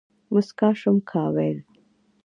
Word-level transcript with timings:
موسکا 0.31 0.69
شوم، 0.79 0.97
کا 1.09 1.23
ويل، 1.33 1.57